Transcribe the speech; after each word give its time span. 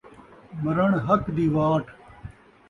مرݨ 0.63 0.91
حق 1.07 1.23
دی 1.35 1.45
واٹ 1.55 1.85